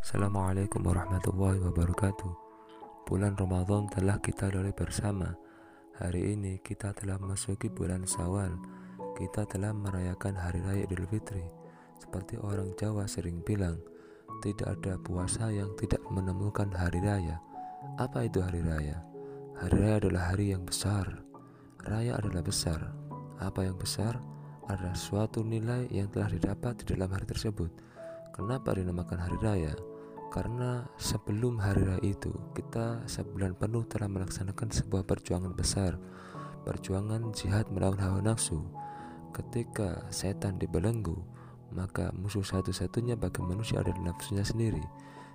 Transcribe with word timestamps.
Assalamualaikum 0.00 0.80
warahmatullahi 0.80 1.60
wabarakatuh. 1.60 2.32
Bulan 3.04 3.36
Ramadan 3.36 3.84
telah 3.92 4.16
kita 4.16 4.48
lalui 4.48 4.72
bersama. 4.72 5.36
Hari 6.00 6.40
ini 6.40 6.56
kita 6.64 6.96
telah 6.96 7.20
memasuki 7.20 7.68
bulan 7.68 8.08
Syawal. 8.08 8.48
Kita 9.12 9.44
telah 9.44 9.76
merayakan 9.76 10.40
hari 10.40 10.64
raya 10.64 10.88
Idul 10.88 11.04
Fitri. 11.04 11.44
Seperti 12.00 12.40
orang 12.40 12.72
Jawa 12.80 13.04
sering 13.04 13.44
bilang, 13.44 13.76
tidak 14.40 14.72
ada 14.80 14.96
puasa 15.04 15.52
yang 15.52 15.68
tidak 15.76 16.00
menemukan 16.08 16.72
hari 16.72 17.04
raya. 17.04 17.36
Apa 18.00 18.24
itu 18.24 18.40
hari 18.40 18.64
raya? 18.64 19.04
Hari 19.60 19.84
raya 19.84 19.96
adalah 20.00 20.32
hari 20.32 20.56
yang 20.56 20.64
besar. 20.64 21.12
Raya 21.84 22.16
adalah 22.16 22.40
besar. 22.40 22.88
Apa 23.36 23.68
yang 23.68 23.76
besar? 23.76 24.16
Adalah 24.64 24.96
suatu 24.96 25.44
nilai 25.44 25.92
yang 25.92 26.08
telah 26.08 26.32
didapat 26.32 26.88
di 26.88 26.96
dalam 26.96 27.12
hari 27.12 27.28
tersebut. 27.28 27.68
Kenapa 28.32 28.72
dinamakan 28.72 29.20
hari 29.20 29.36
raya? 29.44 29.89
Karena 30.30 30.86
sebelum 30.94 31.58
hari 31.58 31.82
raya 31.82 31.98
itu, 32.06 32.30
kita 32.54 33.02
sebulan 33.10 33.58
penuh 33.58 33.82
telah 33.90 34.06
melaksanakan 34.06 34.70
sebuah 34.70 35.02
perjuangan 35.02 35.58
besar, 35.58 35.98
perjuangan 36.62 37.34
jihad 37.34 37.66
melawan 37.74 37.98
hawa 37.98 38.22
nafsu. 38.22 38.62
Ketika 39.34 40.06
setan 40.14 40.62
dibelenggu, 40.62 41.18
maka 41.74 42.14
musuh 42.14 42.46
satu-satunya 42.46 43.18
bagi 43.18 43.42
manusia 43.42 43.82
adalah 43.82 44.14
nafsunya 44.14 44.46
sendiri. 44.46 44.82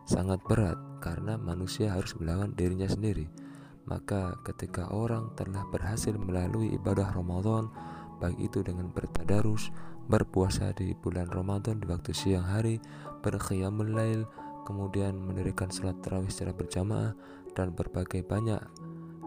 Sangat 0.07 0.39
berat 0.47 0.79
karena 1.03 1.35
manusia 1.35 1.91
harus 1.91 2.15
melawan 2.15 2.55
dirinya 2.55 2.87
sendiri. 2.87 3.27
Maka 3.83 4.39
ketika 4.47 4.87
orang 4.95 5.35
telah 5.35 5.67
berhasil 5.75 6.15
melalui 6.15 6.71
ibadah 6.71 7.11
Ramadan, 7.11 7.67
baik 8.23 8.39
itu 8.47 8.63
dengan 8.63 8.89
bertadarus, 8.95 9.75
berpuasa 10.07 10.71
di 10.71 10.95
bulan 10.95 11.27
Ramadan 11.27 11.83
di 11.83 11.85
waktu 11.89 12.15
siang 12.15 12.47
hari, 12.47 12.79
berkhiyamul 13.25 13.91
lail, 13.91 14.23
kemudian 14.65 15.15
mendirikan 15.15 15.69
sholat 15.69 15.95
tarawih 16.01 16.27
secara 16.27 16.51
berjamaah 16.51 17.13
dan 17.53 17.71
berbagai 17.71 18.25
banyak 18.25 18.59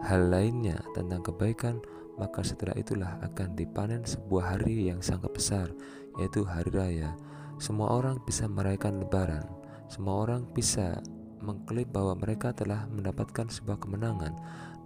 hal 0.03 0.21
lainnya 0.27 0.79
tentang 0.93 1.23
kebaikan 1.23 1.79
maka 2.19 2.43
setelah 2.43 2.75
itulah 2.75 3.15
akan 3.23 3.55
dipanen 3.55 4.03
sebuah 4.03 4.59
hari 4.59 4.91
yang 4.91 4.99
sangat 4.99 5.31
besar 5.31 5.71
yaitu 6.19 6.43
hari 6.43 6.69
raya. 6.75 7.15
Semua 7.63 7.95
orang 7.95 8.19
bisa 8.27 8.47
merayakan 8.47 8.99
lebaran. 8.99 9.47
Semua 9.87 10.27
orang 10.27 10.43
bisa 10.51 10.99
mengklaim 11.39 11.87
bahwa 11.87 12.19
mereka 12.19 12.51
telah 12.51 12.87
mendapatkan 12.91 13.47
sebuah 13.47 13.79
kemenangan. 13.79 14.35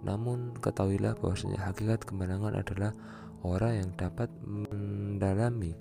Namun 0.06 0.54
ketahuilah 0.62 1.18
bahwasanya 1.18 1.58
hakikat 1.58 2.06
kemenangan 2.06 2.54
adalah 2.54 2.94
orang 3.42 3.82
yang 3.82 3.90
dapat 3.98 4.30
mendalami 4.46 5.74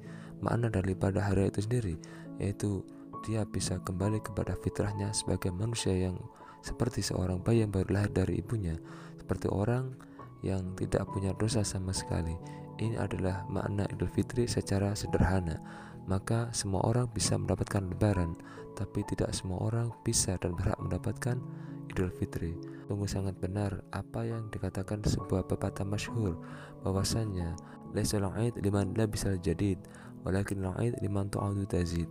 makna 0.43 0.67
daripada 0.67 1.23
hari 1.23 1.47
itu 1.47 1.63
sendiri 1.63 1.95
yaitu 2.41 2.83
dia 3.23 3.47
bisa 3.47 3.79
kembali 3.79 4.19
kepada 4.19 4.53
fitrahnya 4.59 5.15
sebagai 5.15 5.49
manusia 5.55 5.95
yang 5.95 6.19
seperti 6.63 7.03
seorang 7.03 7.39
bayi 7.43 7.63
yang 7.63 7.71
baru 7.71 7.99
lahir 7.99 8.11
dari 8.11 8.39
ibunya, 8.39 8.75
seperti 9.19 9.47
orang 9.47 9.95
yang 10.43 10.75
tidak 10.75 11.07
punya 11.11 11.31
dosa 11.39 11.63
sama 11.63 11.95
sekali. 11.95 12.35
Ini 12.79 12.99
adalah 12.99 13.47
makna 13.47 13.87
Idul 13.87 14.11
Fitri 14.11 14.43
secara 14.43 14.91
sederhana. 14.91 15.59
Maka 16.03 16.51
semua 16.51 16.83
orang 16.83 17.07
bisa 17.15 17.39
mendapatkan 17.39 17.87
lebaran, 17.87 18.35
tapi 18.75 19.07
tidak 19.07 19.31
semua 19.31 19.63
orang 19.63 19.87
bisa 20.03 20.35
dan 20.35 20.51
berhak 20.51 20.75
mendapatkan 20.83 21.39
Idul 21.87 22.11
Fitri. 22.11 22.59
Sungguh 22.91 23.07
sangat 23.07 23.39
benar 23.39 23.79
apa 23.95 24.27
yang 24.27 24.51
dikatakan 24.51 24.99
sebuah 25.07 25.47
pepatah 25.47 25.87
masyhur 25.87 26.35
bahwasanya 26.83 27.55
laisal 27.95 28.27
aid 28.35 28.57
liman 28.59 28.91
labisal 28.97 29.39
jadid 29.39 29.79
walakin 30.27 30.67
aid 30.81 30.99
liman 30.99 31.31
tu'adu 31.31 31.63
tazid. 31.63 32.09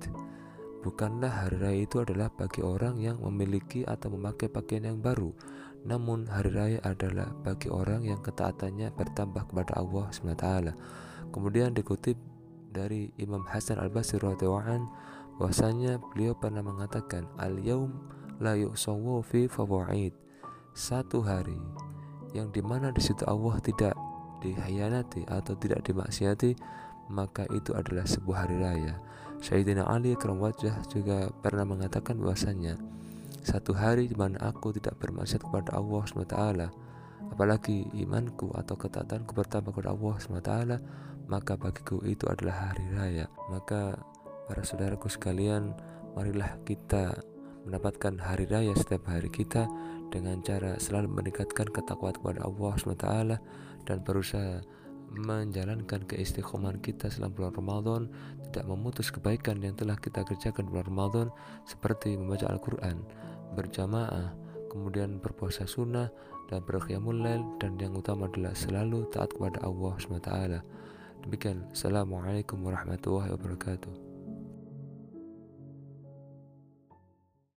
Bukanlah 0.83 1.47
hari 1.47 1.56
raya 1.62 1.80
itu 1.86 2.02
adalah 2.02 2.27
bagi 2.34 2.58
orang 2.58 2.98
yang 2.98 3.22
memiliki 3.22 3.86
atau 3.86 4.11
memakai 4.11 4.50
pakaian 4.50 4.91
yang 4.91 4.98
baru, 4.98 5.30
namun 5.86 6.27
hari 6.27 6.50
raya 6.50 6.78
adalah 6.83 7.30
bagi 7.47 7.70
orang 7.70 8.02
yang 8.02 8.19
ketaatannya 8.19 8.91
bertambah 8.98 9.47
kepada 9.47 9.78
Allah 9.78 10.10
SWT. 10.10 10.47
Kemudian 11.31 11.70
dikutip 11.70 12.19
dari 12.75 13.15
Imam 13.15 13.47
Hasan 13.47 13.78
Al 13.78 13.94
Basri 13.94 14.19
radhiyallahu 14.19 14.91
bahwasanya 15.38 16.03
beliau 16.10 16.34
pernah 16.34 16.66
mengatakan 16.66 17.31
al 17.38 17.62
yaum 17.62 17.94
la 18.43 18.59
yusawu 18.59 19.22
fi 19.22 19.47
fawaid. 19.47 20.10
Satu 20.75 21.22
hari 21.22 21.62
yang 22.34 22.50
di 22.50 22.59
mana 22.59 22.91
di 22.91 22.99
situ 22.99 23.22
Allah 23.28 23.60
tidak 23.62 23.94
dihianati 24.43 25.31
atau 25.31 25.54
tidak 25.54 25.87
dimaksiati 25.87 26.59
maka 27.12 27.44
itu 27.53 27.76
adalah 27.76 28.09
sebuah 28.09 28.49
hari 28.49 28.56
raya 28.59 28.94
Sayyidina 29.42 29.91
Ali 29.91 30.14
Akram 30.14 30.38
Wajah 30.38 30.86
juga 30.86 31.26
pernah 31.42 31.66
mengatakan 31.66 32.14
bahwasanya 32.14 32.78
satu 33.42 33.75
hari 33.75 34.06
di 34.06 34.14
mana 34.14 34.38
aku 34.38 34.70
tidak 34.70 35.03
bermaksiat 35.03 35.42
kepada 35.42 35.75
Allah 35.75 36.03
SWT 36.06 36.38
apalagi 37.26 37.91
imanku 37.91 38.54
atau 38.54 38.78
ketaatanku 38.78 39.34
bertambah 39.34 39.75
kepada 39.75 39.91
Allah 39.98 40.14
SWT 40.22 40.52
maka 41.26 41.58
bagiku 41.58 41.98
itu 42.06 42.28
adalah 42.31 42.70
hari 42.70 42.86
raya. 42.94 43.26
Maka 43.50 43.98
para 44.47 44.62
saudaraku 44.62 45.10
sekalian 45.10 45.75
marilah 46.14 46.60
kita 46.62 47.19
mendapatkan 47.66 48.19
hari 48.22 48.47
raya 48.47 48.75
setiap 48.78 49.10
hari 49.10 49.31
kita 49.31 49.66
dengan 50.12 50.38
cara 50.44 50.76
selalu 50.76 51.08
meningkatkan 51.08 51.66
ketakwaan 51.70 52.14
kepada 52.14 52.47
Allah 52.47 52.72
SWT 52.78 53.08
dan 53.91 53.97
berusaha 54.06 54.62
menjalankan 55.17 56.05
keistiqomahan 56.09 56.81
kita 56.81 57.12
selama 57.12 57.33
bulan 57.37 57.53
Ramadan 57.55 58.03
tidak 58.50 58.65
memutus 58.69 59.09
kebaikan 59.12 59.61
yang 59.61 59.77
telah 59.77 59.97
kita 59.97 60.25
kerjakan 60.25 60.69
bulan 60.69 60.87
Ramadan 60.89 61.27
seperti 61.69 62.17
membaca 62.17 62.49
Al-Quran 62.49 63.05
berjamaah 63.53 64.33
kemudian 64.73 65.21
berpuasa 65.21 65.69
sunnah 65.69 66.09
dan 66.49 66.65
berqiyamul 66.65 67.21
lail 67.21 67.45
dan 67.61 67.77
yang 67.77 67.97
utama 67.97 68.28
adalah 68.28 68.56
selalu 68.56 69.09
taat 69.12 69.33
kepada 69.33 69.61
Allah 69.65 69.93
SWT 70.00 70.33
demikian 71.29 71.65
Assalamualaikum 71.73 72.61
warahmatullahi 72.65 73.33
wabarakatuh 73.37 74.12